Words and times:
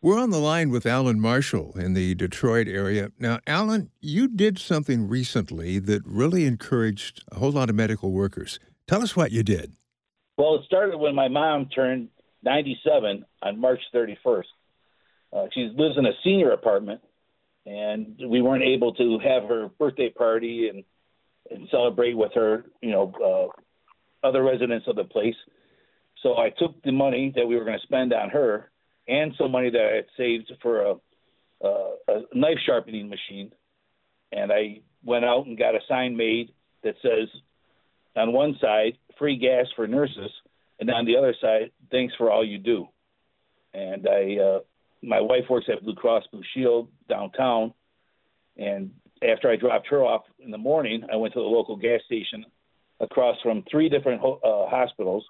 We're 0.00 0.20
on 0.20 0.30
the 0.30 0.38
line 0.38 0.70
with 0.70 0.86
Alan 0.86 1.18
Marshall 1.18 1.72
in 1.76 1.94
the 1.94 2.14
Detroit 2.14 2.68
area. 2.68 3.10
Now, 3.18 3.40
Alan, 3.48 3.90
you 4.00 4.28
did 4.28 4.56
something 4.56 5.08
recently 5.08 5.80
that 5.80 6.02
really 6.06 6.44
encouraged 6.44 7.24
a 7.32 7.40
whole 7.40 7.50
lot 7.50 7.68
of 7.68 7.74
medical 7.74 8.12
workers. 8.12 8.60
Tell 8.86 9.02
us 9.02 9.16
what 9.16 9.32
you 9.32 9.42
did. 9.42 9.72
Well, 10.36 10.54
it 10.54 10.62
started 10.66 10.98
when 10.98 11.16
my 11.16 11.26
mom 11.26 11.66
turned 11.66 12.10
97 12.44 13.24
on 13.42 13.60
March 13.60 13.80
31st. 13.92 14.44
Uh, 15.32 15.46
she 15.52 15.68
lives 15.76 15.96
in 15.98 16.06
a 16.06 16.12
senior 16.22 16.52
apartment, 16.52 17.00
and 17.66 18.20
we 18.24 18.40
weren't 18.40 18.62
able 18.62 18.94
to 18.94 19.18
have 19.18 19.48
her 19.48 19.68
birthday 19.80 20.10
party 20.10 20.68
and, 20.68 20.84
and 21.50 21.68
celebrate 21.72 22.16
with 22.16 22.30
her, 22.36 22.66
you 22.80 22.92
know, 22.92 23.50
uh, 24.22 24.26
other 24.28 24.44
residents 24.44 24.86
of 24.86 24.94
the 24.94 25.02
place. 25.02 25.34
So 26.22 26.38
I 26.38 26.50
took 26.50 26.80
the 26.84 26.92
money 26.92 27.32
that 27.34 27.44
we 27.44 27.56
were 27.56 27.64
going 27.64 27.78
to 27.80 27.84
spend 27.84 28.12
on 28.12 28.30
her 28.30 28.70
and 29.08 29.32
some 29.38 29.50
money 29.50 29.70
that 29.70 29.80
I 29.80 29.96
had 29.96 30.06
saved 30.16 30.52
for 30.62 30.82
a, 30.82 30.94
a, 31.62 31.94
a 32.08 32.20
knife 32.34 32.58
sharpening 32.64 33.08
machine, 33.08 33.52
and 34.32 34.52
I 34.52 34.80
went 35.02 35.24
out 35.24 35.46
and 35.46 35.58
got 35.58 35.74
a 35.74 35.80
sign 35.88 36.16
made 36.16 36.52
that 36.84 36.94
says 37.02 37.28
on 38.16 38.32
one 38.32 38.56
side 38.60 38.98
free 39.18 39.36
gas 39.36 39.66
for 39.74 39.86
nurses, 39.86 40.30
and 40.78 40.90
on 40.90 41.06
the 41.06 41.16
other 41.16 41.34
side 41.40 41.70
thanks 41.90 42.14
for 42.16 42.30
all 42.30 42.44
you 42.44 42.58
do. 42.58 42.86
And 43.74 44.06
I, 44.08 44.36
uh, 44.36 44.58
my 45.02 45.20
wife 45.20 45.44
works 45.48 45.66
at 45.72 45.82
Blue 45.82 45.94
Cross 45.94 46.24
Blue 46.30 46.42
Shield 46.54 46.88
downtown, 47.08 47.72
and 48.56 48.90
after 49.22 49.50
I 49.50 49.56
dropped 49.56 49.88
her 49.88 50.04
off 50.04 50.22
in 50.38 50.50
the 50.50 50.58
morning, 50.58 51.04
I 51.12 51.16
went 51.16 51.34
to 51.34 51.40
the 51.40 51.46
local 51.46 51.76
gas 51.76 52.00
station 52.06 52.44
across 53.00 53.36
from 53.42 53.64
three 53.70 53.88
different 53.88 54.22
uh, 54.22 54.68
hospitals. 54.68 55.24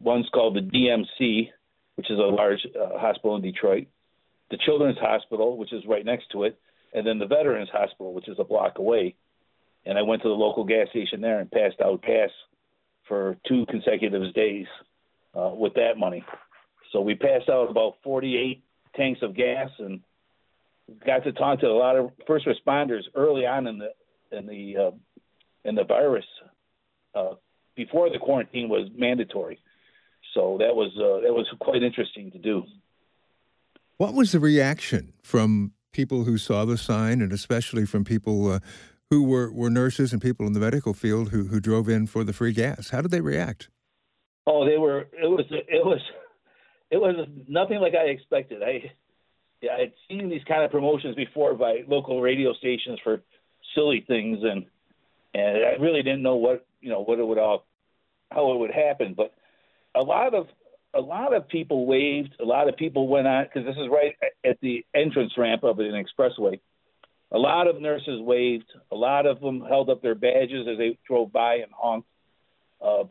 One's 0.00 0.28
called 0.32 0.56
the 0.56 0.60
DMC, 0.60 1.50
which 1.96 2.10
is 2.10 2.18
a 2.18 2.22
large 2.22 2.66
uh, 2.74 2.98
hospital 2.98 3.36
in 3.36 3.42
Detroit, 3.42 3.86
the 4.50 4.58
Children's 4.64 4.98
Hospital, 4.98 5.56
which 5.56 5.72
is 5.72 5.82
right 5.86 6.04
next 6.04 6.30
to 6.32 6.44
it, 6.44 6.58
and 6.92 7.06
then 7.06 7.18
the 7.18 7.26
Veterans 7.26 7.70
Hospital, 7.72 8.12
which 8.12 8.28
is 8.28 8.36
a 8.38 8.44
block 8.44 8.78
away. 8.78 9.14
And 9.86 9.98
I 9.98 10.02
went 10.02 10.22
to 10.22 10.28
the 10.28 10.34
local 10.34 10.64
gas 10.64 10.88
station 10.90 11.20
there 11.20 11.40
and 11.40 11.50
passed 11.50 11.80
out 11.84 12.02
gas 12.02 12.30
for 13.08 13.36
two 13.46 13.66
consecutive 13.66 14.32
days 14.34 14.66
uh, 15.34 15.50
with 15.54 15.74
that 15.74 15.98
money. 15.98 16.24
So 16.92 17.00
we 17.00 17.14
passed 17.14 17.48
out 17.48 17.70
about 17.70 17.96
48 18.02 18.62
tanks 18.96 19.20
of 19.22 19.36
gas 19.36 19.68
and 19.78 20.00
got 21.04 21.24
to 21.24 21.32
talk 21.32 21.60
to 21.60 21.66
a 21.66 21.72
lot 21.72 21.96
of 21.96 22.12
first 22.26 22.46
responders 22.46 23.02
early 23.14 23.46
on 23.46 23.66
in 23.66 23.78
the 23.78 23.90
in 24.36 24.46
the 24.46 24.76
uh, 24.76 24.90
in 25.64 25.74
the 25.74 25.84
virus 25.84 26.24
uh, 27.14 27.34
before 27.74 28.10
the 28.10 28.18
quarantine 28.18 28.68
was 28.68 28.88
mandatory. 28.94 29.58
So 30.34 30.56
that 30.58 30.74
was 30.74 30.90
uh, 30.96 31.24
that 31.24 31.32
was 31.32 31.46
quite 31.60 31.82
interesting 31.82 32.30
to 32.32 32.38
do. 32.38 32.64
What 33.96 34.14
was 34.14 34.32
the 34.32 34.40
reaction 34.40 35.12
from 35.22 35.72
people 35.92 36.24
who 36.24 36.36
saw 36.36 36.64
the 36.64 36.76
sign, 36.76 37.22
and 37.22 37.32
especially 37.32 37.86
from 37.86 38.04
people 38.04 38.50
uh, 38.50 38.58
who 39.10 39.22
were, 39.22 39.52
were 39.52 39.70
nurses 39.70 40.12
and 40.12 40.20
people 40.20 40.46
in 40.46 40.52
the 40.52 40.60
medical 40.60 40.92
field 40.92 41.30
who, 41.30 41.44
who 41.44 41.60
drove 41.60 41.88
in 41.88 42.06
for 42.06 42.24
the 42.24 42.32
free 42.32 42.52
gas? 42.52 42.90
How 42.90 43.00
did 43.00 43.12
they 43.12 43.20
react? 43.20 43.68
Oh, 44.46 44.66
they 44.66 44.76
were. 44.76 45.02
It 45.12 45.30
was. 45.30 45.46
It 45.50 45.84
was. 45.84 46.00
It 46.90 46.98
was 46.98 47.26
nothing 47.48 47.78
like 47.80 47.94
I 47.94 48.08
expected. 48.08 48.62
I, 48.62 48.92
yeah, 49.62 49.72
I 49.76 49.80
had 49.80 49.92
seen 50.08 50.28
these 50.28 50.44
kind 50.46 50.62
of 50.62 50.70
promotions 50.70 51.16
before 51.16 51.54
by 51.54 51.82
local 51.88 52.20
radio 52.20 52.52
stations 52.54 52.98
for 53.02 53.22
silly 53.74 54.04
things, 54.06 54.40
and 54.42 54.66
and 55.32 55.64
I 55.64 55.80
really 55.80 56.02
didn't 56.02 56.22
know 56.22 56.36
what 56.36 56.66
you 56.80 56.90
know 56.90 57.02
what 57.02 57.18
it 57.18 57.26
would 57.26 57.38
all 57.38 57.64
how 58.30 58.52
it 58.52 58.58
would 58.58 58.70
happen. 58.70 59.14
But 59.14 59.34
a 59.94 60.02
lot 60.02 60.34
of 60.34 60.46
a 60.94 61.00
lot 61.00 61.34
of 61.34 61.48
people 61.48 61.86
waved. 61.86 62.34
A 62.40 62.44
lot 62.44 62.68
of 62.68 62.76
people 62.76 63.08
went 63.08 63.26
on 63.26 63.44
because 63.44 63.66
this 63.66 63.76
is 63.76 63.88
right 63.90 64.14
at 64.44 64.60
the 64.60 64.84
entrance 64.94 65.32
ramp 65.36 65.64
of 65.64 65.78
an 65.80 65.92
expressway. 65.92 66.60
A 67.32 67.38
lot 67.38 67.66
of 67.66 67.80
nurses 67.80 68.20
waved. 68.20 68.70
A 68.92 68.94
lot 68.94 69.26
of 69.26 69.40
them 69.40 69.60
held 69.60 69.90
up 69.90 70.02
their 70.02 70.14
badges 70.14 70.68
as 70.70 70.78
they 70.78 70.98
drove 71.06 71.32
by 71.32 71.56
and 71.56 71.72
honked. 71.72 72.08
Uh, 72.80 73.04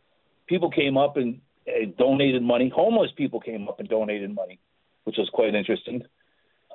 people 0.46 0.70
came 0.70 0.96
up 0.96 1.16
and, 1.16 1.40
and 1.66 1.96
donated 1.96 2.42
money. 2.42 2.72
Homeless 2.74 3.10
people 3.16 3.40
came 3.40 3.68
up 3.68 3.80
and 3.80 3.88
donated 3.88 4.34
money, 4.34 4.60
which 5.04 5.16
was 5.18 5.28
quite 5.30 5.54
interesting. 5.54 6.04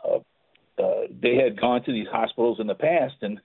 Uh, 0.05 0.19
uh, 0.79 1.01
they 1.21 1.35
had 1.35 1.59
gone 1.59 1.83
to 1.83 1.91
these 1.91 2.07
hospitals 2.11 2.59
in 2.59 2.67
the 2.67 2.75
past, 2.75 3.15
and 3.21 3.41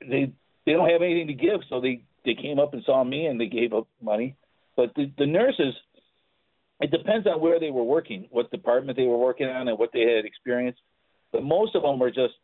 they 0.00 0.32
they 0.66 0.72
don't 0.72 0.90
have 0.90 1.02
anything 1.02 1.28
to 1.28 1.34
give, 1.34 1.60
so 1.68 1.80
they 1.80 2.02
they 2.24 2.34
came 2.34 2.58
up 2.58 2.74
and 2.74 2.84
saw 2.84 3.02
me 3.02 3.26
and 3.26 3.40
they 3.40 3.46
gave 3.46 3.72
up 3.72 3.88
money. 4.02 4.36
But 4.78 4.94
the, 4.94 5.10
the 5.18 5.26
nurses, 5.26 5.74
it 6.80 6.92
depends 6.92 7.26
on 7.26 7.40
where 7.40 7.58
they 7.58 7.72
were 7.72 7.82
working, 7.82 8.28
what 8.30 8.48
department 8.52 8.96
they 8.96 9.06
were 9.06 9.18
working 9.18 9.48
on, 9.48 9.66
and 9.66 9.76
what 9.76 9.90
they 9.92 10.02
had 10.02 10.24
experienced. 10.24 10.78
But 11.32 11.42
most 11.42 11.74
of 11.74 11.82
them 11.82 11.98
were 11.98 12.12
just 12.12 12.34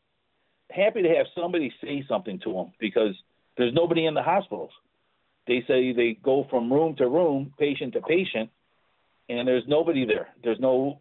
happy 0.68 1.02
to 1.02 1.08
have 1.10 1.26
somebody 1.32 1.72
say 1.80 2.04
something 2.08 2.40
to 2.40 2.52
them 2.52 2.72
because 2.80 3.14
there's 3.56 3.72
nobody 3.72 4.06
in 4.06 4.14
the 4.14 4.22
hospitals. 4.22 4.72
They 5.46 5.62
say 5.68 5.92
they 5.92 6.18
go 6.20 6.44
from 6.50 6.72
room 6.72 6.96
to 6.96 7.06
room, 7.06 7.54
patient 7.56 7.92
to 7.92 8.00
patient, 8.00 8.50
and 9.28 9.46
there's 9.46 9.68
nobody 9.68 10.04
there. 10.04 10.30
There's 10.42 10.58
no. 10.58 10.98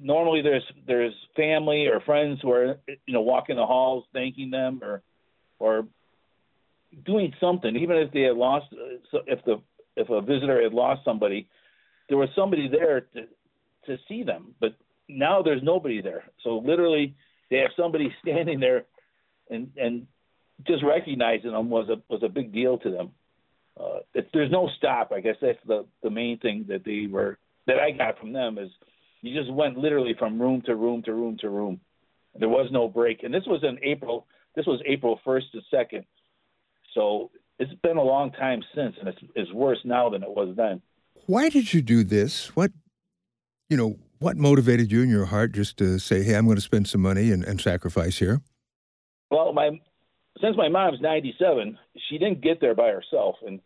Normally, 0.00 0.40
there's 0.40 0.64
there's 0.86 1.12
family 1.36 1.86
or 1.86 2.00
friends 2.00 2.38
who 2.40 2.50
are 2.52 2.78
you 2.86 3.12
know 3.12 3.20
walking 3.20 3.56
the 3.56 3.66
halls, 3.66 4.04
thanking 4.14 4.50
them 4.50 4.80
or 4.82 5.02
or 5.58 5.86
doing 7.04 7.34
something, 7.40 7.76
even 7.76 7.96
if 7.96 8.12
they 8.12 8.22
had 8.22 8.36
lost, 8.36 8.66
uh, 8.72 9.18
if 9.26 9.44
the 9.44 9.60
if 9.96 10.08
a 10.10 10.20
visitor 10.20 10.62
had 10.62 10.72
lost 10.72 11.04
somebody, 11.04 11.48
there 12.08 12.18
was 12.18 12.28
somebody 12.36 12.68
there 12.68 13.02
to 13.14 13.22
to 13.86 13.96
see 14.08 14.22
them. 14.22 14.54
But 14.60 14.74
now 15.08 15.42
there's 15.42 15.62
nobody 15.62 16.00
there. 16.00 16.24
So 16.44 16.58
literally, 16.58 17.14
they 17.50 17.58
have 17.58 17.70
somebody 17.76 18.14
standing 18.22 18.60
there, 18.60 18.84
and 19.50 19.70
and 19.76 20.06
just 20.66 20.84
recognizing 20.84 21.52
them 21.52 21.70
was 21.70 21.88
a 21.88 22.02
was 22.12 22.22
a 22.22 22.28
big 22.28 22.52
deal 22.52 22.78
to 22.78 22.90
them. 22.90 23.10
Uh, 23.78 24.00
it, 24.14 24.28
there's 24.32 24.50
no 24.50 24.68
stop. 24.76 25.12
I 25.12 25.20
guess 25.20 25.36
that's 25.40 25.58
the 25.66 25.86
the 26.02 26.10
main 26.10 26.38
thing 26.38 26.66
that 26.68 26.84
they 26.84 27.06
were 27.10 27.38
that 27.66 27.78
I 27.78 27.90
got 27.90 28.18
from 28.18 28.32
them 28.32 28.58
is 28.58 28.70
you 29.22 29.38
just 29.38 29.52
went 29.52 29.78
literally 29.78 30.14
from 30.18 30.40
room 30.40 30.62
to 30.66 30.74
room 30.74 31.02
to 31.04 31.14
room 31.14 31.36
to 31.40 31.48
room. 31.48 31.80
There 32.38 32.48
was 32.48 32.68
no 32.72 32.88
break, 32.88 33.22
and 33.22 33.32
this 33.32 33.44
was 33.46 33.62
in 33.62 33.78
April. 33.82 34.26
This 34.54 34.66
was 34.66 34.80
April 34.86 35.18
1st 35.26 35.50
to 35.52 35.60
2nd. 35.74 36.04
So 36.94 37.30
it's 37.58 37.72
been 37.82 37.96
a 37.96 38.02
long 38.02 38.32
time 38.32 38.62
since, 38.74 38.96
and 38.98 39.08
it's, 39.08 39.18
it's 39.34 39.52
worse 39.52 39.78
now 39.84 40.10
than 40.10 40.22
it 40.22 40.30
was 40.30 40.54
then. 40.56 40.82
Why 41.26 41.48
did 41.48 41.72
you 41.72 41.82
do 41.82 42.02
this? 42.02 42.54
What, 42.56 42.72
you 43.68 43.76
know, 43.76 43.98
what 44.18 44.36
motivated 44.36 44.90
you 44.90 45.02
in 45.02 45.08
your 45.08 45.26
heart 45.26 45.52
just 45.52 45.76
to 45.78 45.98
say, 45.98 46.22
"Hey, 46.22 46.34
I'm 46.34 46.44
going 46.46 46.56
to 46.56 46.62
spend 46.62 46.88
some 46.88 47.00
money 47.00 47.30
and, 47.30 47.44
and 47.44 47.60
sacrifice 47.60 48.18
here"? 48.18 48.40
Well, 49.30 49.52
my 49.52 49.70
since 50.40 50.56
my 50.56 50.68
mom's 50.68 51.00
97, 51.00 51.78
she 52.08 52.18
didn't 52.18 52.40
get 52.40 52.60
there 52.60 52.74
by 52.74 52.88
herself, 52.88 53.36
and 53.46 53.60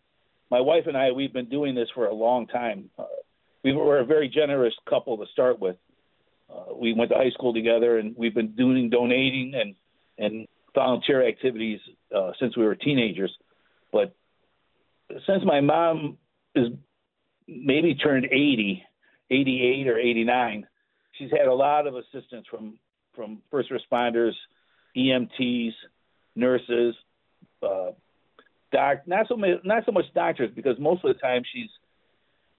my 0.51 0.61
wife 0.61 0.85
and 0.87 0.97
I 0.97 1.13
we've 1.13 1.33
been 1.33 1.49
doing 1.49 1.75
this 1.75 1.89
for 1.95 2.07
a 2.07 2.15
long 2.15 2.47
time. 2.47 2.91
Uh, 2.99 3.05
we 3.65 3.73
were 3.73 3.99
a 3.99 4.05
very 4.05 4.29
generous 4.29 4.75
couple 4.89 5.17
to 5.19 5.27
start 5.33 5.59
with. 5.61 5.77
Uh, 6.49 6.75
we 6.75 6.93
went 6.93 7.11
to 7.11 7.17
high 7.17 7.31
school 7.31 7.53
together, 7.53 7.99
and 7.99 8.15
we've 8.17 8.35
been 8.35 8.55
doing 8.55 8.91
donating 8.91 9.55
and 9.55 9.75
and 10.19 10.47
volunteer 10.75 11.27
activities 11.27 11.81
uh, 12.15 12.33
since 12.39 12.57
we 12.57 12.65
were 12.65 12.75
teenagers. 12.75 13.35
But 13.97 14.15
since 15.27 15.43
my 15.45 15.61
mom 15.61 16.19
is 16.55 16.69
maybe 17.49 17.95
turned 17.95 18.27
80, 18.27 18.83
88 19.31 19.89
or 19.89 19.99
89, 19.99 20.67
she's 21.13 21.31
had 21.31 21.47
a 21.47 21.55
lot 21.55 21.87
of 21.87 21.95
assistance 21.95 22.47
from 22.51 22.79
from 23.15 23.41
first 23.51 23.71
responders, 23.71 24.33
EMTs, 24.95 25.73
nurses, 26.35 26.95
uh, 27.63 27.93
doc. 28.71 28.99
Not 29.07 29.27
so 29.29 29.37
much, 29.37 29.65
not 29.65 29.85
so 29.87 29.93
much 29.93 30.05
doctors 30.15 30.51
because 30.55 30.79
most 30.79 31.03
of 31.03 31.15
the 31.15 31.21
time 31.21 31.43
she's 31.51 31.71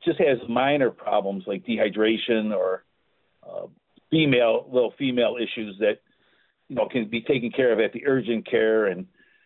just 0.03 0.19
has 0.19 0.37
minor 0.49 0.89
problems 0.89 1.43
like 1.45 1.65
dehydration 1.65 2.55
or 2.55 2.83
uh, 3.47 3.67
female 4.09 4.66
little 4.72 4.93
female 4.97 5.35
issues 5.37 5.78
that 5.79 5.99
you 6.69 6.75
know 6.75 6.87
can 6.91 7.07
be 7.07 7.22
taken 7.22 7.51
care 7.51 7.72
of 7.72 7.79
at 7.79 7.93
the 7.93 8.07
urgent 8.07 8.49
care 8.49 8.87
and 8.87 9.05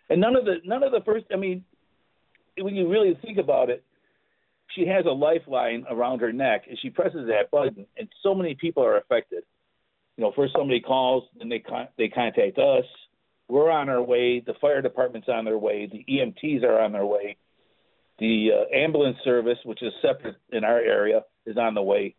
and 0.10 0.22
none 0.22 0.36
of 0.36 0.46
the 0.46 0.56
none 0.64 0.84
of 0.84 0.92
the 0.92 1.02
first 1.02 1.26
I 1.34 1.36
mean 1.36 1.66
when 2.58 2.76
you 2.76 2.90
really 2.90 3.18
think 3.22 3.38
about 3.38 3.70
it 3.70 3.84
she 4.76 4.88
has 4.88 5.06
a 5.06 5.12
lifeline 5.12 5.86
around 5.90 6.20
her 6.20 6.32
neck 6.32 6.64
and 6.70 6.78
she 6.82 6.90
presses 6.90 7.28
that 7.28 7.52
button 7.52 7.86
and 7.98 8.08
so 8.24 8.34
many 8.34 8.56
people 8.56 8.84
are 8.84 8.98
affected. 8.98 9.44
You 10.18 10.24
know 10.24 10.32
first 10.36 10.54
somebody 10.56 10.82
calls 10.82 11.24
then 11.38 11.50
they 11.50 11.60
con- 11.60 11.90
they 11.98 12.08
contact 12.08 12.58
us. 12.58 12.86
We're 13.48 13.70
on 13.70 13.90
our 13.90 14.02
way 14.02 14.40
the 14.40 14.54
fire 14.62 14.82
department's 14.82 15.28
on 15.28 15.46
their 15.46 15.58
way 15.58 15.90
the 15.92 16.06
EMTs 16.10 16.64
are 16.64 16.80
on 16.82 16.92
their 16.92 17.06
way. 17.06 17.38
The 18.20 18.50
uh, 18.54 18.76
ambulance 18.76 19.18
service 19.24 19.58
which 19.66 19.82
is 19.82 19.94
separate 20.02 20.38
in 20.52 20.64
our 20.64 20.80
area 20.80 21.24
is 21.46 21.58
on 21.58 21.74
the 21.74 21.82
way. 21.82 22.16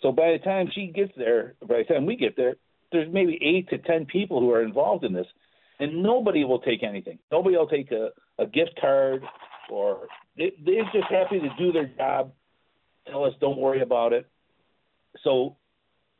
So 0.00 0.12
by 0.12 0.32
the 0.32 0.38
time 0.38 0.68
she 0.74 0.86
gets 0.86 1.12
there 1.16 1.54
by 1.60 1.78
the 1.78 1.94
time 1.94 2.06
we 2.06 2.16
get 2.16 2.36
there 2.36 2.56
there's 2.92 3.12
maybe 3.12 3.38
eight 3.42 3.68
to 3.70 3.78
ten 3.78 4.06
people 4.06 4.40
who 4.40 4.52
are 4.52 4.62
involved 4.62 5.04
in 5.04 5.12
this, 5.12 5.26
and 5.80 6.02
nobody 6.02 6.44
will 6.44 6.60
take 6.60 6.82
anything. 6.82 7.18
Nobody 7.32 7.56
will 7.56 7.66
take 7.66 7.90
a, 7.90 8.10
a 8.38 8.46
gift 8.46 8.78
card, 8.80 9.22
or 9.70 10.08
they, 10.36 10.52
they're 10.64 10.84
just 10.92 11.10
happy 11.10 11.40
to 11.40 11.48
do 11.58 11.72
their 11.72 11.86
job. 11.86 12.32
Tell 13.06 13.24
us, 13.24 13.34
don't 13.40 13.58
worry 13.58 13.82
about 13.82 14.12
it. 14.12 14.26
So 15.22 15.56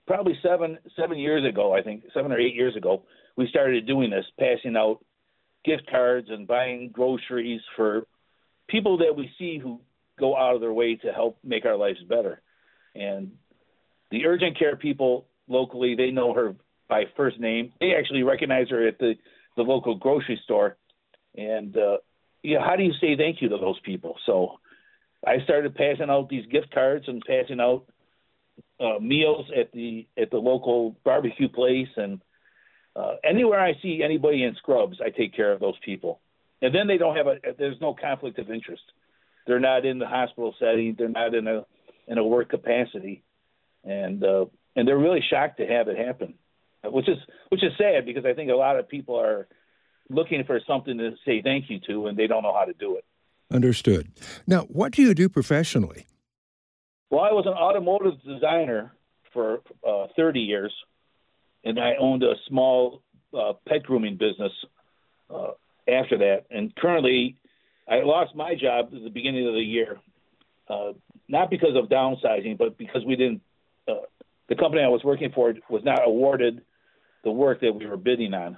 probably 0.06 0.38
seven 0.42 0.78
seven 0.96 1.18
years 1.18 1.44
ago, 1.48 1.74
I 1.74 1.82
think 1.82 2.04
seven 2.12 2.32
or 2.32 2.38
eight 2.38 2.54
years 2.54 2.76
ago, 2.76 3.02
we 3.36 3.48
started 3.48 3.86
doing 3.86 4.10
this, 4.10 4.26
passing 4.38 4.76
out 4.76 5.04
gift 5.64 5.90
cards 5.90 6.28
and 6.30 6.46
buying 6.46 6.90
groceries 6.92 7.60
for 7.76 8.06
people 8.68 8.98
that 8.98 9.16
we 9.16 9.30
see 9.38 9.58
who 9.58 9.80
go 10.18 10.36
out 10.36 10.54
of 10.54 10.60
their 10.60 10.72
way 10.72 10.96
to 10.96 11.12
help 11.12 11.38
make 11.42 11.64
our 11.64 11.76
lives 11.76 12.02
better. 12.08 12.40
And 12.94 13.32
the 14.10 14.26
urgent 14.26 14.58
care 14.58 14.76
people 14.76 15.26
locally, 15.48 15.94
they 15.96 16.10
know 16.10 16.32
her 16.34 16.54
by 16.88 17.04
first 17.16 17.40
name. 17.40 17.72
They 17.80 17.94
actually 17.98 18.22
recognize 18.22 18.68
her 18.70 18.86
at 18.86 18.98
the 18.98 19.14
the 19.56 19.62
local 19.62 19.94
grocery 19.96 20.40
store. 20.44 20.76
And 21.36 21.76
uh, 21.76 21.98
you 22.44 22.56
know, 22.56 22.64
how 22.64 22.76
do 22.76 22.82
you 22.84 22.92
say 23.00 23.16
thank 23.16 23.40
you 23.40 23.48
to 23.48 23.56
those 23.56 23.80
people? 23.80 24.16
So 24.26 24.60
I 25.26 25.42
started 25.44 25.74
passing 25.74 26.10
out 26.10 26.28
these 26.28 26.46
gift 26.46 26.72
cards 26.72 27.06
and 27.08 27.22
passing 27.26 27.58
out 27.58 27.86
uh, 28.78 29.00
meals 29.00 29.46
at 29.58 29.72
the 29.72 30.06
at 30.16 30.30
the 30.30 30.36
local 30.36 30.96
barbecue 31.04 31.48
place 31.48 31.88
and 31.96 32.20
uh, 32.96 33.16
anywhere 33.24 33.60
I 33.60 33.74
see 33.82 34.02
anybody 34.04 34.44
in 34.44 34.54
scrubs, 34.56 35.00
I 35.04 35.10
take 35.10 35.34
care 35.34 35.50
of 35.50 35.58
those 35.58 35.74
people. 35.84 36.20
And 36.62 36.72
then 36.72 36.86
they 36.86 36.98
don't 36.98 37.16
have 37.16 37.26
a 37.26 37.36
there's 37.58 37.80
no 37.80 37.94
conflict 37.94 38.38
of 38.38 38.50
interest. 38.50 38.82
They're 39.46 39.58
not 39.60 39.84
in 39.84 39.98
the 39.98 40.06
hospital 40.06 40.54
setting. 40.58 40.94
They're 40.96 41.08
not 41.08 41.34
in 41.34 41.48
a 41.48 41.64
in 42.06 42.18
a 42.18 42.24
work 42.24 42.50
capacity, 42.50 43.22
and 43.84 44.22
uh, 44.22 44.46
and 44.76 44.86
they're 44.86 44.98
really 44.98 45.24
shocked 45.28 45.58
to 45.58 45.66
have 45.66 45.88
it 45.88 45.98
happen, 45.98 46.34
which 46.84 47.08
is 47.08 47.18
which 47.48 47.64
is 47.64 47.72
sad 47.76 48.06
because 48.06 48.24
I 48.24 48.34
think 48.34 48.50
a 48.50 48.54
lot 48.54 48.78
of 48.78 48.88
people 48.88 49.18
are 49.18 49.48
looking 50.10 50.44
for 50.44 50.60
something 50.66 50.98
to 50.98 51.12
say 51.24 51.42
thank 51.42 51.70
you 51.70 51.80
to, 51.88 52.06
and 52.06 52.16
they 52.16 52.26
don't 52.26 52.42
know 52.42 52.52
how 52.52 52.64
to 52.64 52.72
do 52.74 52.96
it. 52.96 53.04
Understood. 53.50 54.10
Now, 54.46 54.62
what 54.62 54.92
do 54.92 55.02
you 55.02 55.14
do 55.14 55.28
professionally? 55.28 56.06
Well, 57.10 57.20
I 57.20 57.32
was 57.32 57.46
an 57.46 57.52
automotive 57.52 58.20
designer 58.22 58.92
for 59.32 59.60
uh, 59.86 60.06
30 60.16 60.40
years, 60.40 60.72
and 61.64 61.78
I 61.78 61.92
owned 61.98 62.22
a 62.22 62.34
small 62.48 63.02
uh, 63.32 63.52
pet 63.68 63.82
grooming 63.82 64.16
business 64.16 64.52
uh, 65.30 65.52
after 65.88 66.18
that. 66.18 66.44
And 66.50 66.74
currently, 66.76 67.36
I 67.88 67.96
lost 68.02 68.34
my 68.34 68.54
job 68.54 68.86
at 68.94 69.02
the 69.02 69.10
beginning 69.10 69.46
of 69.46 69.54
the 69.54 69.60
year, 69.60 70.00
uh, 70.68 70.92
not 71.28 71.50
because 71.50 71.76
of 71.76 71.88
downsizing, 71.88 72.58
but 72.58 72.78
because 72.78 73.04
we 73.06 73.16
didn't. 73.16 73.42
Uh, 73.86 74.06
the 74.48 74.56
company 74.56 74.82
I 74.82 74.88
was 74.88 75.02
working 75.04 75.30
for 75.34 75.54
was 75.68 75.82
not 75.84 76.00
awarded 76.06 76.62
the 77.22 77.30
work 77.30 77.60
that 77.60 77.72
we 77.72 77.86
were 77.86 77.96
bidding 77.96 78.34
on. 78.34 78.56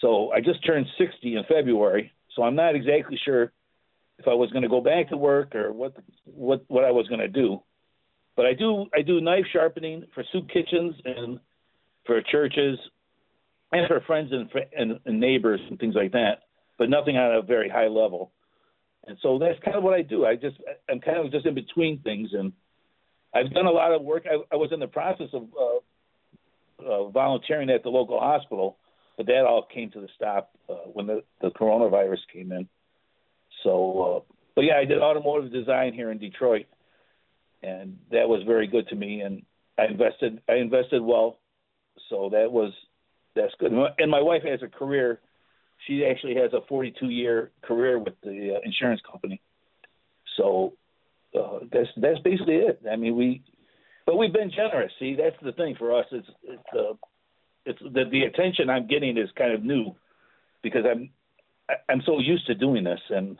So 0.00 0.32
I 0.32 0.40
just 0.40 0.64
turned 0.64 0.86
60 0.98 1.36
in 1.36 1.44
February, 1.44 2.12
so 2.34 2.42
I'm 2.42 2.56
not 2.56 2.74
exactly 2.74 3.18
sure 3.24 3.52
if 4.18 4.28
I 4.28 4.34
was 4.34 4.50
going 4.50 4.62
to 4.62 4.68
go 4.68 4.80
back 4.80 5.08
to 5.10 5.16
work 5.16 5.54
or 5.54 5.72
what 5.72 5.96
what 6.24 6.64
what 6.68 6.84
I 6.84 6.90
was 6.90 7.08
going 7.08 7.20
to 7.20 7.28
do. 7.28 7.62
But 8.36 8.46
I 8.46 8.54
do 8.54 8.86
I 8.94 9.02
do 9.02 9.20
knife 9.20 9.44
sharpening 9.52 10.04
for 10.14 10.24
soup 10.32 10.48
kitchens 10.48 10.94
and 11.04 11.38
for 12.04 12.20
churches 12.22 12.78
and 13.72 13.88
for 13.88 14.00
friends 14.02 14.30
and, 14.32 14.48
and, 14.76 15.00
and 15.04 15.20
neighbors 15.20 15.60
and 15.68 15.78
things 15.78 15.94
like 15.94 16.12
that, 16.12 16.42
but 16.78 16.90
nothing 16.90 17.16
on 17.16 17.36
a 17.36 17.42
very 17.42 17.68
high 17.68 17.88
level. 17.88 18.30
And 19.06 19.18
so 19.22 19.38
that's 19.38 19.58
kind 19.64 19.76
of 19.76 19.82
what 19.82 19.94
I 19.94 20.02
do. 20.02 20.24
I 20.24 20.36
just 20.36 20.56
I'm 20.90 21.00
kind 21.00 21.18
of 21.18 21.30
just 21.30 21.46
in 21.46 21.54
between 21.54 22.00
things, 22.00 22.30
and 22.32 22.52
I've 23.34 23.52
done 23.52 23.66
a 23.66 23.70
lot 23.70 23.92
of 23.92 24.02
work. 24.02 24.24
I, 24.30 24.36
I 24.54 24.56
was 24.56 24.70
in 24.72 24.80
the 24.80 24.86
process 24.86 25.28
of 25.32 25.42
uh, 25.60 26.84
uh, 26.86 27.08
volunteering 27.10 27.68
at 27.70 27.82
the 27.82 27.90
local 27.90 28.18
hospital, 28.18 28.78
but 29.16 29.26
that 29.26 29.44
all 29.44 29.66
came 29.72 29.90
to 29.92 30.00
the 30.00 30.08
stop 30.16 30.50
uh, 30.68 30.74
when 30.92 31.06
the, 31.06 31.22
the 31.40 31.50
coronavirus 31.50 32.18
came 32.32 32.52
in. 32.52 32.68
So, 33.62 34.24
uh, 34.26 34.32
but 34.54 34.62
yeah, 34.62 34.76
I 34.76 34.84
did 34.84 34.98
automotive 34.98 35.52
design 35.52 35.94
here 35.94 36.10
in 36.10 36.18
Detroit, 36.18 36.66
and 37.62 37.98
that 38.10 38.28
was 38.28 38.42
very 38.46 38.66
good 38.66 38.88
to 38.88 38.96
me. 38.96 39.20
And 39.20 39.42
I 39.78 39.86
invested 39.86 40.40
I 40.48 40.54
invested 40.54 41.02
well, 41.02 41.38
so 42.10 42.30
that 42.32 42.50
was 42.52 42.72
that's 43.34 43.54
good. 43.58 43.72
And 43.98 44.10
my 44.10 44.20
wife 44.20 44.42
has 44.44 44.60
a 44.62 44.68
career 44.68 45.20
she 45.86 46.04
actually 46.04 46.36
has 46.36 46.52
a 46.52 46.60
42 46.68 47.08
year 47.08 47.50
career 47.62 47.98
with 47.98 48.14
the 48.22 48.56
uh, 48.56 48.60
insurance 48.64 49.00
company. 49.10 49.40
So 50.36 50.74
uh, 51.38 51.60
that's 51.72 51.88
that's 51.96 52.18
basically 52.20 52.56
it. 52.56 52.80
I 52.90 52.96
mean, 52.96 53.16
we, 53.16 53.42
but 54.06 54.16
we've 54.16 54.32
been 54.32 54.50
generous. 54.50 54.92
See, 54.98 55.16
that's 55.16 55.36
the 55.42 55.52
thing 55.52 55.76
for 55.78 55.98
us. 55.98 56.06
It's 56.10 56.28
it's 56.44 56.62
uh, 56.72 56.94
it's 57.64 57.80
the 57.80 58.04
the 58.10 58.22
attention 58.22 58.70
I'm 58.70 58.86
getting 58.86 59.16
is 59.16 59.28
kind 59.36 59.52
of 59.52 59.62
new 59.62 59.94
because 60.62 60.84
I'm 60.86 61.10
I'm 61.88 62.02
so 62.04 62.18
used 62.18 62.46
to 62.46 62.54
doing 62.54 62.84
this, 62.84 63.00
and 63.10 63.38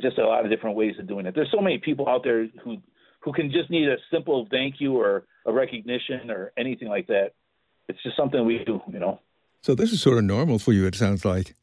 just 0.00 0.18
a 0.18 0.26
lot 0.26 0.44
of 0.44 0.50
different 0.50 0.76
ways 0.76 0.94
of 0.98 1.06
doing 1.06 1.26
it. 1.26 1.34
There's 1.34 1.50
so 1.50 1.60
many 1.60 1.78
people 1.78 2.08
out 2.08 2.24
there 2.24 2.46
who 2.62 2.78
who 3.20 3.32
can 3.32 3.50
just 3.50 3.70
need 3.70 3.88
a 3.88 3.96
simple 4.10 4.46
thank 4.50 4.80
you 4.80 4.96
or 4.96 5.24
a 5.46 5.52
recognition 5.52 6.30
or 6.30 6.52
anything 6.56 6.88
like 6.88 7.06
that. 7.06 7.30
It's 7.88 8.02
just 8.02 8.16
something 8.16 8.44
we 8.44 8.64
do, 8.64 8.80
you 8.92 8.98
know. 8.98 9.20
So 9.62 9.74
this 9.74 9.92
is 9.92 10.00
sort 10.00 10.18
of 10.18 10.24
normal 10.24 10.58
for 10.58 10.72
you. 10.72 10.86
It 10.86 10.94
sounds 10.94 11.24
like. 11.24 11.54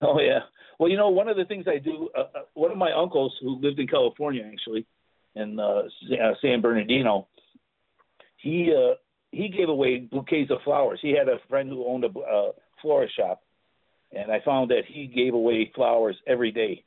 Oh 0.00 0.20
yeah. 0.20 0.40
Well, 0.78 0.90
you 0.90 0.96
know, 0.96 1.08
one 1.08 1.28
of 1.28 1.36
the 1.36 1.44
things 1.44 1.66
I 1.68 1.78
do. 1.78 2.10
Uh, 2.16 2.20
uh, 2.20 2.42
one 2.54 2.70
of 2.70 2.78
my 2.78 2.92
uncles 2.92 3.34
who 3.40 3.60
lived 3.60 3.78
in 3.78 3.86
California, 3.86 4.42
actually, 4.50 4.86
in 5.34 5.58
uh, 5.58 5.82
uh, 5.82 6.34
San 6.42 6.60
Bernardino, 6.60 7.28
he 8.36 8.72
uh, 8.74 8.94
he 9.34 9.48
gave 9.48 9.68
away 9.68 9.98
bouquets 9.98 10.50
of 10.50 10.58
flowers. 10.64 10.98
He 11.02 11.10
had 11.16 11.28
a 11.28 11.38
friend 11.48 11.68
who 11.68 11.86
owned 11.86 12.04
a 12.04 12.18
uh, 12.18 12.52
florist 12.80 13.16
shop, 13.16 13.42
and 14.12 14.30
I 14.30 14.40
found 14.44 14.70
that 14.70 14.82
he 14.86 15.06
gave 15.06 15.34
away 15.34 15.70
flowers 15.74 16.16
every 16.26 16.52
day. 16.52 16.84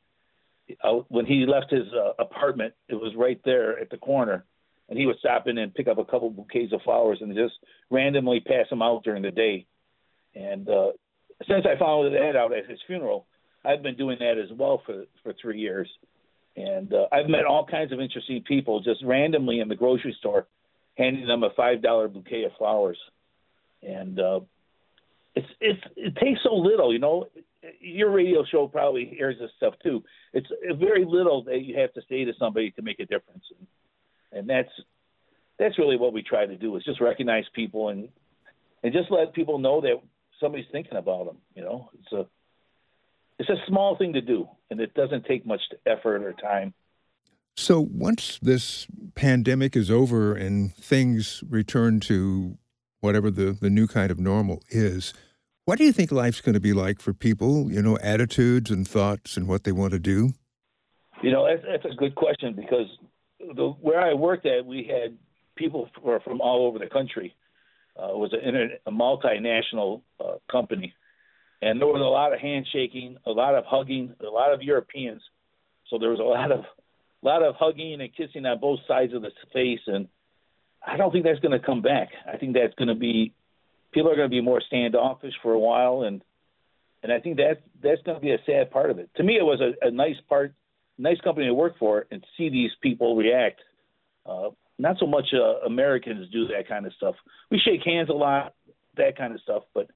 Uh, 0.84 1.02
when 1.10 1.26
he 1.26 1.46
left 1.46 1.72
his 1.72 1.88
uh, 1.94 2.14
apartment, 2.20 2.74
it 2.90 2.96
was 2.96 3.14
right 3.16 3.40
there 3.46 3.80
at 3.80 3.90
the 3.90 3.98
corner, 3.98 4.46
and 4.90 4.98
he 4.98 5.06
would 5.06 5.20
stop 5.20 5.48
in 5.48 5.58
and 5.58 5.74
pick 5.74 5.88
up 5.88 5.98
a 5.98 6.06
couple 6.06 6.30
bouquets 6.30 6.74
of 6.74 6.82
flowers 6.82 7.20
and 7.22 7.34
just 7.36 7.54
randomly 7.90 8.40
pass 8.40 8.70
them 8.70 8.82
out 8.82 9.04
during 9.04 9.24
the 9.24 9.32
day. 9.32 9.66
And 10.36 10.68
uh, 10.70 10.92
since 11.48 11.66
I 11.66 11.80
found 11.80 12.14
that 12.14 12.36
out 12.36 12.54
at 12.54 12.70
his 12.70 12.80
funeral, 12.88 13.26
I've 13.66 13.84
been 13.84 13.96
doing 13.96 14.18
that 14.20 14.38
as 14.38 14.56
well 14.58 14.82
for 14.86 15.06
for 15.24 15.34
three 15.42 15.60
years, 15.60 15.90
and 16.56 16.94
uh, 16.94 17.08
I've 17.12 17.30
met 17.30 17.46
all 17.46 17.66
kinds 17.66 17.92
of 17.92 18.00
interesting 18.00 18.44
people 18.48 18.82
just 18.82 19.04
randomly 19.04 19.60
in 19.60 19.68
the 19.68 19.76
grocery 19.76 20.16
store, 20.20 20.48
handing 20.98 21.28
them 21.28 21.44
a 21.44 21.50
five 21.56 21.82
dollar 21.82 22.08
bouquet 22.08 22.44
of 22.44 22.52
flowers, 22.58 22.98
and 23.82 24.20
uh, 24.20 24.40
it's 25.36 25.48
it's 25.60 25.82
it 25.96 26.16
takes 26.16 26.40
so 26.44 26.56
little, 26.56 26.92
you 26.92 27.00
know. 27.00 27.28
Your 27.82 28.12
radio 28.12 28.46
show 28.50 28.68
probably 28.68 29.06
hears 29.06 29.38
this 29.40 29.52
stuff 29.58 29.74
too. 29.84 30.04
It's 30.32 30.48
very 30.80 31.04
little 31.06 31.44
that 31.46 31.64
you 31.64 31.78
have 31.80 31.94
to 31.94 32.02
say 32.08 32.24
to 32.24 32.34
somebody 32.40 32.72
to 32.72 32.82
make 32.82 33.00
a 33.00 33.06
difference, 33.06 33.44
and, 33.58 34.40
and 34.40 34.50
that's 34.50 34.70
that's 35.60 35.78
really 35.78 35.98
what 35.98 36.14
we 36.14 36.24
try 36.24 36.46
to 36.46 36.56
do 36.56 36.76
is 36.78 36.84
just 36.84 37.02
recognize 37.02 37.46
people 37.54 37.90
and 37.90 38.10
and 38.84 38.94
just 38.94 39.12
let 39.12 39.34
people 39.34 39.58
know 39.58 39.82
that 39.82 40.02
somebody's 40.40 40.68
thinking 40.72 40.98
about 40.98 41.26
them. 41.26 41.38
You 41.56 41.64
know, 41.64 41.90
it's 42.00 42.14
a 42.14 42.26
it's 43.40 43.50
a 43.50 43.68
small 43.68 43.98
thing 43.98 44.14
to 44.14 44.22
do, 44.22 44.48
and 44.70 44.80
it 44.80 44.94
doesn't 44.94 45.26
take 45.26 45.46
much 45.46 45.62
effort 45.86 46.24
or 46.24 46.34
time. 46.34 46.74
So 47.60 47.88
once 47.92 48.38
this 48.40 48.86
pandemic 49.16 49.76
is 49.76 49.90
over 49.90 50.36
and 50.36 50.76
things 50.76 51.44
return 51.50 52.00
to 52.02 52.56
whatever 53.02 53.32
the, 53.32 53.58
the 53.60 53.72
new 53.72 53.88
kind 53.88 54.12
of 54.12 54.20
normal 54.20 54.62
is, 54.70 55.12
what 55.66 55.80
do 55.80 55.84
you 55.84 55.92
think 55.92 56.12
life's 56.12 56.40
going 56.40 56.54
to 56.54 56.60
be 56.62 56.72
like 56.72 57.02
for 57.02 57.14
people? 57.14 57.72
You 57.72 57.82
know, 57.82 57.98
attitudes 57.98 58.70
and 58.70 58.88
thoughts 58.88 59.38
and 59.38 59.48
what 59.48 59.64
they 59.64 59.72
want 59.72 59.94
to 59.94 60.00
do. 60.00 60.34
You 61.24 61.32
know, 61.32 61.48
that's, 61.48 61.64
that's 61.68 61.94
a 61.94 61.98
good 61.98 62.14
question 62.14 62.54
because 62.54 62.86
the, 63.40 63.70
where 63.82 64.00
I 64.00 64.14
worked 64.14 64.46
at, 64.46 64.64
we 64.64 64.84
had 64.84 65.18
people 65.56 65.90
from 66.24 66.40
all 66.42 66.68
over 66.68 66.78
the 66.78 66.86
country 66.86 67.36
uh, 67.98 68.16
was 68.16 68.34
a, 68.34 68.88
a 68.88 68.92
multinational 68.92 70.02
uh, 70.24 70.36
company, 70.50 70.94
and 71.64 71.82
there 71.82 71.88
was 71.88 72.02
a 72.02 72.06
lot 72.06 72.34
of 72.34 72.40
handshaking, 72.40 73.18
a 73.26 73.32
lot 73.32 73.56
of 73.56 73.66
hugging, 73.66 74.14
a 74.22 74.30
lot 74.30 74.54
of 74.54 74.62
Europeans. 74.62 75.24
So 75.90 75.98
there 75.98 76.12
was 76.12 76.20
a 76.20 76.24
lot 76.24 76.52
of 76.52 76.66
a 77.24 77.26
lot 77.26 77.44
of 77.44 77.56
hugging 77.56 78.00
and 78.00 78.16
kissing 78.16 78.46
on 78.46 78.60
both 78.60 78.80
sides 78.88 79.14
of 79.14 79.22
the 79.22 79.32
face, 79.54 79.80
and 79.88 80.08
I 80.86 80.98
don't 80.98 81.12
think 81.12 81.26
that's 81.26 81.40
going 81.40 81.60
to 81.60 81.66
come 81.66 81.82
back. 81.82 82.10
I 82.32 82.38
think 82.38 82.54
that's 82.54 82.76
going 82.76 82.90
to 82.90 82.96
be 82.96 83.34
people 83.92 84.12
are 84.12 84.16
going 84.16 84.30
to 84.30 84.36
be 84.36 84.42
more 84.42 84.62
standoffish 84.62 85.34
for 85.42 85.54
a 85.54 85.60
while, 85.60 86.04
and 86.04 86.22
and 87.04 87.12
I 87.12 87.20
think 87.20 87.38
that 87.38 87.62
that's 87.82 88.02
going 88.04 88.18
to 88.18 88.22
be 88.22 88.32
a 88.32 88.40
sad 88.46 88.72
part 88.72 88.90
of 88.90 89.00
it. 89.00 89.10
To 89.16 89.24
me, 89.24 89.38
it 89.38 89.44
was 89.44 89.62
a, 89.62 89.88
a 89.88 89.92
nice 89.92 90.16
part, 90.28 90.54
nice 90.98 91.20
company 91.22 91.48
to 91.48 91.54
work 91.54 91.78
for, 91.80 92.08
and 92.12 92.26
see 92.38 92.50
these 92.50 92.72
people 92.82 93.16
react. 93.16 93.62
Uh, 94.26 94.50
not 94.80 94.98
so 95.00 95.08
much 95.08 95.28
uh, 95.34 95.66
Americans 95.66 96.30
do 96.32 96.48
that 96.48 96.68
kind 96.68 96.86
of 96.86 96.94
stuff. 96.94 97.16
We 97.50 97.60
shake 97.60 97.82
hands 97.84 98.10
a 98.10 98.14
lot, 98.14 98.54
that 98.98 99.18
kind 99.18 99.34
of 99.34 99.42
stuff. 99.42 99.64
But 99.74 99.90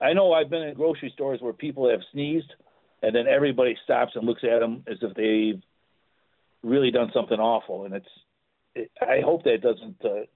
I 0.00 0.12
know 0.12 0.32
I've 0.32 0.50
been 0.50 0.62
in 0.62 0.74
grocery 0.74 1.12
stores 1.14 1.40
where 1.40 1.52
people 1.52 1.88
have 1.90 2.00
sneezed, 2.12 2.52
and 3.02 3.14
then 3.14 3.26
everybody 3.28 3.76
stops 3.84 4.12
and 4.14 4.24
looks 4.24 4.42
at 4.44 4.60
them 4.60 4.84
as 4.86 4.98
if 5.02 5.14
they've 5.14 5.62
really 6.62 6.90
done 6.90 7.10
something 7.14 7.38
awful. 7.38 7.84
And 7.84 7.94
it's, 7.94 8.08
it, 8.74 8.90
I 9.00 9.20
hope 9.24 9.44
that 9.44 9.62
doesn't, 9.62 9.96
uh, 10.04 10.26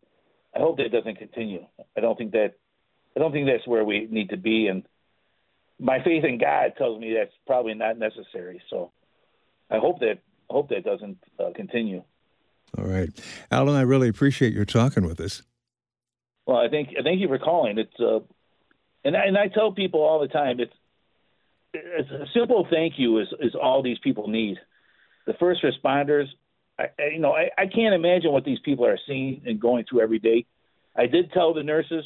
I 0.55 0.59
hope 0.59 0.79
that 0.79 0.93
doesn't 0.93 1.19
continue. 1.19 1.67
I 1.97 2.01
don't 2.01 2.17
think 2.17 2.33
that, 2.33 2.55
I 3.17 3.21
don't 3.21 3.33
think 3.33 3.47
that's 3.47 3.67
where 3.67 3.85
we 3.85 4.09
need 4.11 4.31
to 4.31 4.37
be. 4.37 4.67
And 4.69 4.85
my 5.79 6.03
faith 6.03 6.25
in 6.25 6.39
God 6.39 6.73
tells 6.77 7.01
me 7.01 7.15
that's 7.15 7.35
probably 7.47 7.75
not 7.75 7.99
necessary. 7.99 8.61
So 8.71 8.93
I 9.71 9.79
hope 9.79 10.01
that, 10.01 10.19
I 10.51 10.53
hope 10.53 10.69
that 10.71 10.85
doesn't 10.85 11.19
uh, 11.39 11.51
continue. 11.55 12.03
All 12.77 12.85
right. 12.85 13.11
Alan, 13.51 13.77
I 13.77 13.83
really 13.83 14.09
appreciate 14.09 14.53
your 14.53 14.65
talking 14.65 15.07
with 15.07 15.21
us. 15.21 15.43
Well, 16.47 16.59
I 16.59 16.69
think 16.69 16.91
thank 17.03 17.21
you 17.21 17.29
for 17.29 17.39
calling. 17.39 17.79
It's 17.79 18.01
uh, 18.01 18.21
and 19.05 19.17
I, 19.17 19.25
and 19.27 19.37
I 19.37 19.49
tell 19.49 19.73
people 19.73 20.01
all 20.01 20.21
the 20.21 20.29
time 20.29 20.61
it's 20.61 20.73
it's 21.75 22.11
a 22.11 22.27
simple 22.33 22.67
thank 22.71 22.95
you 22.99 23.19
is 23.19 23.29
is 23.41 23.55
all 23.61 23.83
these 23.83 23.99
people 23.99 24.29
need. 24.29 24.59
The 25.27 25.35
first 25.35 25.63
responders, 25.63 26.27
I, 26.79 26.87
you 27.13 27.19
know, 27.19 27.33
I, 27.33 27.51
I 27.59 27.67
can't 27.67 27.95
imagine 27.95 28.33
what 28.33 28.45
these 28.45 28.59
people 28.65 28.87
are 28.87 28.99
seeing 29.07 29.43
and 29.47 29.61
going 29.61 29.85
through 29.89 30.01
every 30.03 30.19
day. 30.19 30.47
I 30.95 31.07
did 31.07 31.33
tell 31.33 31.53
the 31.53 31.63
nurses 31.63 32.05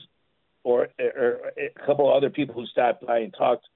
or, 0.65 0.89
or 0.99 1.53
a 1.59 1.87
couple 1.87 2.09
of 2.09 2.17
other 2.17 2.31
people 2.31 2.55
who 2.55 2.67
stopped 2.67 3.07
by 3.07 3.19
and 3.19 3.35
talked 3.37 3.67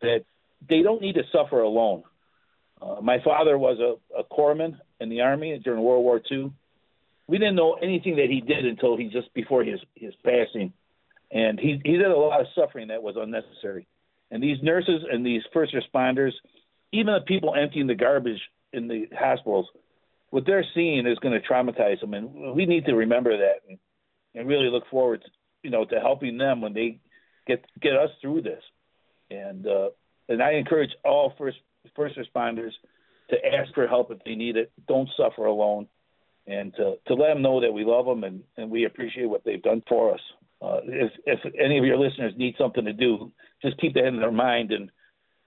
that 0.00 0.24
they 0.68 0.82
don't 0.82 1.00
need 1.00 1.14
to 1.14 1.22
suffer 1.32 1.60
alone. 1.60 2.04
Uh, 2.80 3.00
my 3.00 3.18
father 3.24 3.56
was 3.56 3.78
a, 3.78 4.18
a 4.18 4.24
corpsman 4.24 4.78
in 5.00 5.08
the 5.08 5.20
army 5.20 5.58
during 5.62 5.82
World 5.82 6.04
War 6.04 6.20
II. 6.30 6.52
We 7.28 7.38
didn't 7.38 7.54
know 7.54 7.74
anything 7.74 8.16
that 8.16 8.28
he 8.28 8.40
did 8.40 8.66
until 8.66 8.96
he 8.96 9.08
just 9.08 9.32
before 9.34 9.62
his 9.62 9.80
his 9.94 10.12
passing, 10.24 10.72
and 11.30 11.58
he 11.58 11.80
he 11.84 11.92
did 11.92 12.06
a 12.06 12.16
lot 12.16 12.40
of 12.40 12.48
suffering 12.54 12.88
that 12.88 13.02
was 13.02 13.14
unnecessary. 13.16 13.86
And 14.30 14.42
these 14.42 14.58
nurses 14.62 15.02
and 15.10 15.24
these 15.24 15.42
first 15.52 15.74
responders, 15.74 16.32
even 16.90 17.14
the 17.14 17.20
people 17.20 17.54
emptying 17.54 17.86
the 17.86 17.94
garbage 17.94 18.40
in 18.72 18.88
the 18.88 19.06
hospitals, 19.16 19.66
what 20.30 20.44
they're 20.46 20.64
seeing 20.74 21.06
is 21.06 21.18
going 21.18 21.38
to 21.38 21.46
traumatize 21.46 22.00
them, 22.00 22.14
and 22.14 22.54
we 22.54 22.66
need 22.66 22.86
to 22.86 22.94
remember 22.94 23.36
that 23.36 23.60
and, 23.68 23.78
and 24.34 24.48
really 24.48 24.68
look 24.68 24.84
forward, 24.90 25.22
to, 25.22 25.28
you 25.62 25.70
know, 25.70 25.84
to 25.84 26.00
helping 26.00 26.38
them 26.38 26.60
when 26.60 26.72
they 26.72 27.00
get 27.46 27.64
get 27.80 27.96
us 27.96 28.10
through 28.20 28.42
this. 28.42 28.62
And 29.30 29.66
uh, 29.66 29.90
and 30.28 30.42
I 30.42 30.52
encourage 30.52 30.90
all 31.04 31.34
first 31.38 31.58
first 31.94 32.16
responders 32.16 32.72
to 33.30 33.36
ask 33.36 33.74
for 33.74 33.86
help 33.86 34.10
if 34.10 34.18
they 34.24 34.34
need 34.34 34.56
it. 34.56 34.72
Don't 34.88 35.08
suffer 35.16 35.44
alone, 35.44 35.86
and 36.46 36.74
to 36.74 36.94
to 37.06 37.14
let 37.14 37.32
them 37.32 37.42
know 37.42 37.60
that 37.60 37.72
we 37.72 37.84
love 37.84 38.06
them 38.06 38.24
and 38.24 38.42
and 38.56 38.70
we 38.70 38.84
appreciate 38.84 39.28
what 39.28 39.44
they've 39.44 39.62
done 39.62 39.82
for 39.88 40.14
us. 40.14 40.20
Uh, 40.60 40.80
if 40.84 41.12
if 41.26 41.40
any 41.60 41.78
of 41.78 41.84
your 41.84 41.98
listeners 41.98 42.32
need 42.36 42.54
something 42.56 42.84
to 42.84 42.92
do, 42.92 43.32
just 43.62 43.78
keep 43.78 43.94
that 43.94 44.06
in 44.06 44.20
their 44.20 44.32
mind 44.32 44.72
and 44.72 44.90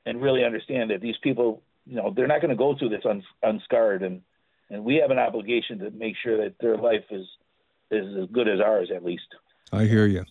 and 0.05 0.21
really 0.21 0.43
understand 0.43 0.91
that 0.91 1.01
these 1.01 1.15
people, 1.23 1.63
you 1.85 1.95
know, 1.95 2.13
they're 2.15 2.27
not 2.27 2.41
going 2.41 2.49
to 2.49 2.55
go 2.55 2.75
through 2.77 2.89
this 2.89 3.03
unscarred, 3.43 4.03
and 4.03 4.21
and 4.69 4.83
we 4.83 4.95
have 4.95 5.11
an 5.11 5.19
obligation 5.19 5.79
to 5.79 5.91
make 5.91 6.15
sure 6.21 6.37
that 6.37 6.55
their 6.59 6.77
life 6.77 7.05
is 7.11 7.25
is 7.91 8.17
as 8.17 8.29
good 8.31 8.47
as 8.47 8.59
ours, 8.59 8.91
at 8.93 9.03
least. 9.03 9.27
I 9.71 9.85
hear 9.85 10.05
you. 10.05 10.25